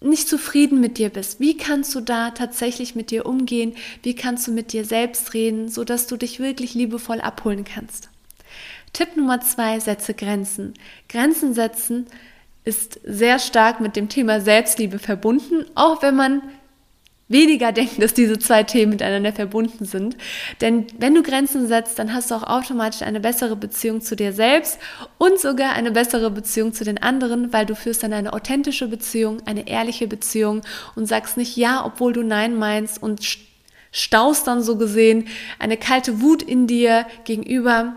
nicht 0.00 0.28
zufrieden 0.28 0.80
mit 0.80 0.96
dir 0.96 1.10
bist, 1.10 1.38
wie 1.38 1.56
kannst 1.58 1.94
du 1.94 2.00
da 2.00 2.30
tatsächlich 2.30 2.94
mit 2.94 3.10
dir 3.10 3.26
umgehen? 3.26 3.74
Wie 4.02 4.14
kannst 4.14 4.46
du 4.46 4.52
mit 4.52 4.72
dir 4.72 4.84
selbst 4.84 5.34
reden, 5.34 5.68
so 5.68 5.84
dass 5.84 6.06
du 6.06 6.16
dich 6.16 6.40
wirklich 6.40 6.72
liebevoll 6.74 7.20
abholen 7.20 7.64
kannst? 7.64 8.08
Tipp 8.94 9.14
Nummer 9.14 9.42
zwei, 9.42 9.78
setze 9.78 10.14
Grenzen. 10.14 10.72
Grenzen 11.10 11.52
setzen 11.52 12.06
ist 12.64 12.98
sehr 13.04 13.38
stark 13.38 13.80
mit 13.80 13.94
dem 13.94 14.08
Thema 14.08 14.40
Selbstliebe 14.40 14.98
verbunden, 14.98 15.66
auch 15.74 16.02
wenn 16.02 16.16
man 16.16 16.42
weniger 17.28 17.72
denken, 17.72 18.00
dass 18.00 18.14
diese 18.14 18.38
zwei 18.38 18.62
Themen 18.62 18.92
miteinander 18.92 19.32
verbunden 19.32 19.84
sind. 19.84 20.16
Denn 20.60 20.86
wenn 20.98 21.14
du 21.14 21.22
Grenzen 21.22 21.66
setzt, 21.66 21.98
dann 21.98 22.14
hast 22.14 22.30
du 22.30 22.36
auch 22.36 22.44
automatisch 22.44 23.02
eine 23.02 23.20
bessere 23.20 23.56
Beziehung 23.56 24.00
zu 24.00 24.14
dir 24.14 24.32
selbst 24.32 24.78
und 25.18 25.40
sogar 25.40 25.72
eine 25.72 25.90
bessere 25.90 26.30
Beziehung 26.30 26.72
zu 26.72 26.84
den 26.84 27.02
anderen, 27.02 27.52
weil 27.52 27.66
du 27.66 27.74
führst 27.74 28.02
dann 28.02 28.12
eine 28.12 28.32
authentische 28.32 28.86
Beziehung, 28.86 29.42
eine 29.44 29.66
ehrliche 29.68 30.06
Beziehung 30.06 30.62
und 30.94 31.06
sagst 31.06 31.36
nicht 31.36 31.56
ja, 31.56 31.84
obwohl 31.84 32.12
du 32.12 32.22
nein 32.22 32.56
meinst 32.56 33.02
und 33.02 33.20
staust 33.90 34.46
dann 34.46 34.62
so 34.62 34.76
gesehen 34.76 35.26
eine 35.58 35.76
kalte 35.76 36.20
Wut 36.20 36.42
in 36.42 36.66
dir 36.66 37.06
gegenüber 37.24 37.96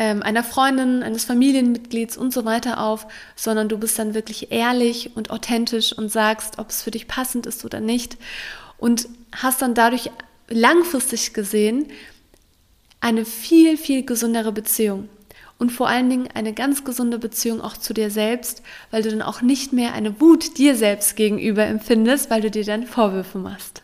ähm, 0.00 0.22
einer 0.22 0.42
Freundin, 0.42 1.02
eines 1.02 1.26
Familienmitglieds 1.26 2.16
und 2.16 2.32
so 2.32 2.46
weiter 2.46 2.82
auf, 2.82 3.06
sondern 3.36 3.68
du 3.68 3.76
bist 3.76 3.98
dann 3.98 4.14
wirklich 4.14 4.50
ehrlich 4.50 5.10
und 5.14 5.30
authentisch 5.30 5.92
und 5.92 6.10
sagst, 6.10 6.58
ob 6.58 6.70
es 6.70 6.82
für 6.82 6.90
dich 6.90 7.06
passend 7.06 7.44
ist 7.44 7.66
oder 7.66 7.80
nicht 7.80 8.16
und 8.78 9.08
hast 9.30 9.60
dann 9.60 9.74
dadurch 9.74 10.10
langfristig 10.48 11.34
gesehen 11.34 11.88
eine 13.00 13.26
viel, 13.26 13.76
viel 13.76 14.02
gesündere 14.02 14.52
Beziehung. 14.52 15.10
Und 15.58 15.70
vor 15.70 15.88
allen 15.88 16.08
Dingen 16.08 16.28
eine 16.32 16.54
ganz 16.54 16.84
gesunde 16.84 17.18
Beziehung 17.18 17.60
auch 17.60 17.76
zu 17.76 17.92
dir 17.92 18.10
selbst, 18.10 18.62
weil 18.90 19.02
du 19.02 19.10
dann 19.10 19.20
auch 19.20 19.42
nicht 19.42 19.74
mehr 19.74 19.92
eine 19.92 20.18
Wut 20.18 20.56
dir 20.56 20.76
selbst 20.76 21.14
gegenüber 21.14 21.66
empfindest, 21.66 22.30
weil 22.30 22.40
du 22.40 22.50
dir 22.50 22.64
dann 22.64 22.86
Vorwürfe 22.86 23.36
machst. 23.36 23.82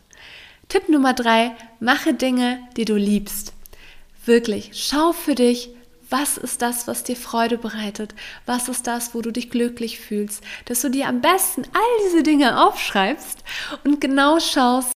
Tipp 0.71 0.89
Nummer 0.89 1.13
drei, 1.13 1.55
mache 1.79 2.15
Dinge, 2.15 2.59
die 2.79 2.87
du 2.87 2.97
liebst. 2.97 3.53
Wirklich, 4.25 4.71
schau 4.73 5.13
für 5.13 5.35
dich, 5.35 5.76
was 6.11 6.37
ist 6.37 6.63
das, 6.63 6.87
was 6.87 7.05
dir 7.05 7.17
Freude 7.17 7.59
bereitet? 7.59 8.15
Was 8.45 8.69
ist 8.69 8.87
das, 8.87 9.15
wo 9.15 9.23
du 9.23 9.33
dich 9.33 9.51
glücklich 9.51 9.99
fühlst? 9.99 10.43
Dass 10.67 10.83
du 10.83 10.91
dir 10.91 11.09
am 11.09 11.21
besten 11.21 11.63
all 11.65 12.05
diese 12.05 12.23
Dinge 12.23 12.65
aufschreibst 12.65 13.43
und 13.85 14.01
genau 14.01 14.39
schaust, 14.41 14.93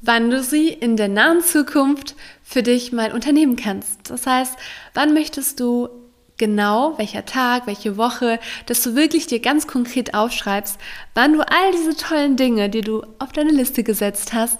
wann 0.00 0.30
du 0.30 0.42
sie 0.42 0.68
in 0.68 0.96
der 0.96 1.08
nahen 1.08 1.42
Zukunft 1.42 2.14
für 2.42 2.62
dich 2.62 2.92
mal 2.92 3.12
unternehmen 3.12 3.56
kannst. 3.56 4.10
Das 4.10 4.26
heißt, 4.26 4.54
wann 4.92 5.14
möchtest 5.14 5.60
du 5.60 5.88
genau, 6.36 6.98
welcher 6.98 7.24
Tag, 7.24 7.66
welche 7.66 7.96
Woche, 7.96 8.38
dass 8.66 8.82
du 8.82 8.94
wirklich 8.94 9.26
dir 9.26 9.40
ganz 9.40 9.66
konkret 9.66 10.14
aufschreibst, 10.14 10.78
wann 11.14 11.32
du 11.32 11.40
all 11.40 11.72
diese 11.72 11.96
tollen 11.96 12.36
Dinge, 12.36 12.68
die 12.68 12.82
du 12.82 13.04
auf 13.18 13.32
deine 13.32 13.52
Liste 13.52 13.82
gesetzt 13.82 14.32
hast, 14.32 14.58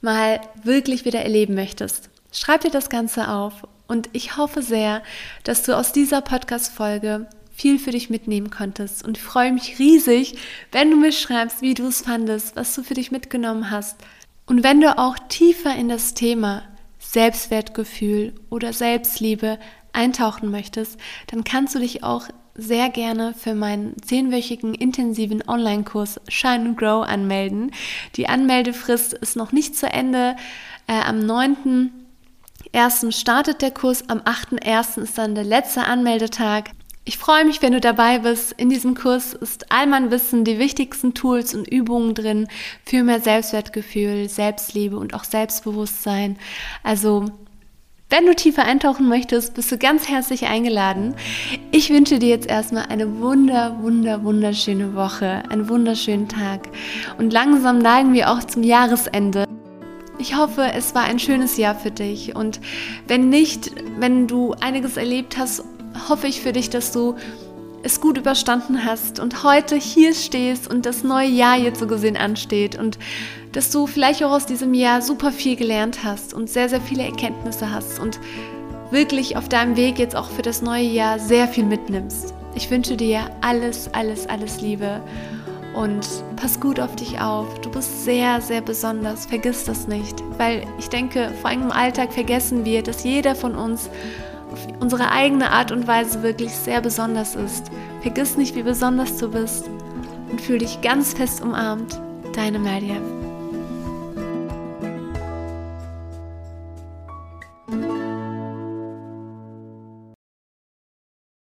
mal 0.00 0.40
wirklich 0.62 1.04
wieder 1.04 1.20
erleben 1.20 1.54
möchtest. 1.54 2.10
Schreib 2.32 2.62
dir 2.62 2.70
das 2.70 2.90
Ganze 2.90 3.28
auf 3.28 3.66
und 3.86 4.08
ich 4.12 4.36
hoffe 4.36 4.62
sehr, 4.62 5.02
dass 5.44 5.62
du 5.62 5.76
aus 5.76 5.92
dieser 5.92 6.20
Podcast-Folge 6.20 7.26
viel 7.54 7.78
für 7.78 7.92
dich 7.92 8.10
mitnehmen 8.10 8.50
konntest. 8.50 9.04
Und 9.04 9.16
ich 9.16 9.22
freue 9.22 9.52
mich 9.52 9.78
riesig, 9.78 10.36
wenn 10.72 10.90
du 10.90 10.96
mir 10.96 11.12
schreibst, 11.12 11.62
wie 11.62 11.74
du 11.74 11.86
es 11.86 12.02
fandest, 12.02 12.56
was 12.56 12.74
du 12.74 12.82
für 12.82 12.94
dich 12.94 13.12
mitgenommen 13.12 13.70
hast. 13.70 13.96
Und 14.46 14.64
wenn 14.64 14.80
du 14.80 14.98
auch 14.98 15.16
tiefer 15.28 15.74
in 15.74 15.88
das 15.88 16.14
Thema 16.14 16.62
Selbstwertgefühl 16.98 18.34
oder 18.50 18.72
Selbstliebe 18.72 19.58
eintauchen 19.92 20.50
möchtest, 20.50 20.98
dann 21.28 21.44
kannst 21.44 21.74
du 21.74 21.78
dich 21.78 22.02
auch 22.02 22.28
sehr 22.56 22.88
gerne 22.88 23.34
für 23.34 23.54
meinen 23.54 24.00
zehnwöchigen 24.02 24.74
intensiven 24.74 25.42
Online-Kurs 25.46 26.20
Shine 26.28 26.66
and 26.66 26.78
Grow 26.78 27.04
anmelden. 27.04 27.72
Die 28.16 28.28
Anmeldefrist 28.28 29.12
ist 29.12 29.36
noch 29.36 29.52
nicht 29.52 29.76
zu 29.76 29.86
Ende. 29.86 30.36
Äh, 30.86 31.00
am 31.00 31.20
9 31.20 31.90
startet 33.12 33.62
der 33.62 33.70
Kurs, 33.70 34.08
am 34.08 34.18
8.1. 34.18 35.02
ist 35.02 35.16
dann 35.16 35.36
der 35.36 35.44
letzte 35.44 35.84
Anmeldetag. 35.84 36.70
Ich 37.04 37.18
freue 37.18 37.44
mich, 37.44 37.62
wenn 37.62 37.72
du 37.72 37.80
dabei 37.80 38.18
bist. 38.18 38.50
In 38.52 38.68
diesem 38.68 38.96
Kurs 38.96 39.32
ist 39.32 39.70
all 39.70 39.86
mein 39.86 40.10
Wissen, 40.10 40.44
die 40.44 40.58
wichtigsten 40.58 41.14
Tools 41.14 41.54
und 41.54 41.68
Übungen 41.68 42.14
drin 42.14 42.48
für 42.84 43.04
mehr 43.04 43.20
Selbstwertgefühl, 43.20 44.28
Selbstliebe 44.28 44.96
und 44.96 45.14
auch 45.14 45.22
Selbstbewusstsein. 45.22 46.36
Also, 46.82 47.26
wenn 48.10 48.26
du 48.26 48.34
tiefer 48.34 48.64
eintauchen 48.64 49.08
möchtest, 49.08 49.54
bist 49.54 49.70
du 49.70 49.78
ganz 49.78 50.08
herzlich 50.08 50.46
eingeladen. 50.46 51.14
Ich 51.70 51.90
wünsche 51.90 52.18
dir 52.18 52.30
jetzt 52.30 52.48
erstmal 52.48 52.86
eine 52.86 53.20
wunder, 53.20 53.80
wunder, 53.82 54.24
wunderschöne 54.24 54.94
Woche, 54.94 55.44
einen 55.48 55.68
wunderschönen 55.68 56.28
Tag. 56.28 56.68
Und 57.18 57.32
langsam 57.32 57.78
neigen 57.78 58.14
wir 58.14 58.30
auch 58.30 58.42
zum 58.42 58.64
Jahresende. 58.64 59.46
Ich 60.26 60.34
hoffe, 60.34 60.72
es 60.74 60.94
war 60.94 61.02
ein 61.02 61.18
schönes 61.18 61.58
Jahr 61.58 61.74
für 61.74 61.90
dich. 61.90 62.34
Und 62.34 62.58
wenn 63.06 63.28
nicht, 63.28 63.72
wenn 63.98 64.26
du 64.26 64.54
einiges 64.58 64.96
erlebt 64.96 65.36
hast 65.36 65.62
hoffe 66.08 66.26
ich 66.28 66.40
für 66.40 66.54
dich, 66.54 66.70
dass 66.70 66.92
du 66.92 67.14
es 67.82 68.00
gut 68.00 68.16
überstanden 68.16 68.86
hast 68.86 69.20
und 69.20 69.44
heute 69.44 69.76
hier 69.76 70.14
stehst 70.14 70.72
und 70.72 70.86
das 70.86 71.04
neue 71.04 71.28
Jahr 71.28 71.58
jetzt 71.58 71.78
so 71.78 71.86
gesehen 71.86 72.16
ansteht 72.16 72.74
und 72.78 72.98
dass 73.52 73.70
du 73.70 73.86
vielleicht 73.86 74.24
auch 74.24 74.30
aus 74.30 74.46
diesem 74.46 74.72
Jahr 74.72 75.02
super 75.02 75.30
viel 75.30 75.56
gelernt 75.56 76.04
hast 76.04 76.32
und 76.32 76.48
sehr, 76.48 76.70
sehr 76.70 76.80
viele 76.80 77.02
Erkenntnisse 77.02 77.70
hast 77.70 78.00
und 78.00 78.18
wirklich 78.90 79.36
auf 79.36 79.50
deinem 79.50 79.76
Weg 79.76 79.98
jetzt 79.98 80.16
auch 80.16 80.30
für 80.30 80.40
das 80.40 80.62
neue 80.62 80.84
Jahr 80.84 81.18
sehr 81.18 81.48
viel 81.48 81.64
mitnimmst. 81.64 82.32
Ich 82.54 82.70
wünsche 82.70 82.96
dir 82.96 83.30
alles, 83.42 83.92
alles, 83.92 84.26
alles 84.26 84.62
Liebe 84.62 85.02
und 85.74 86.06
pass 86.36 86.60
gut 86.60 86.80
auf 86.80 86.94
dich 86.96 87.20
auf. 87.20 87.60
Du 87.60 87.70
bist 87.70 88.04
sehr, 88.04 88.40
sehr 88.40 88.60
besonders. 88.60 89.26
Vergiss 89.26 89.64
das 89.64 89.86
nicht, 89.86 90.22
weil 90.38 90.66
ich 90.78 90.88
denke, 90.88 91.30
vor 91.40 91.50
allem 91.50 91.62
im 91.62 91.72
Alltag 91.72 92.12
vergessen 92.12 92.64
wir, 92.64 92.82
dass 92.82 93.04
jeder 93.04 93.34
von 93.34 93.54
uns 93.54 93.90
auf 94.52 94.66
unsere 94.80 95.10
eigene 95.10 95.50
Art 95.50 95.72
und 95.72 95.86
Weise 95.86 96.22
wirklich 96.22 96.52
sehr 96.52 96.80
besonders 96.80 97.34
ist. 97.34 97.70
Vergiss 98.02 98.36
nicht, 98.36 98.54
wie 98.54 98.62
besonders 98.62 99.16
du 99.16 99.30
bist 99.30 99.68
und 100.30 100.40
fühl 100.40 100.58
dich 100.58 100.80
ganz 100.80 101.14
fest 101.14 101.42
umarmt. 101.42 102.00
Deine 102.34 102.58
Mariam. 102.58 103.23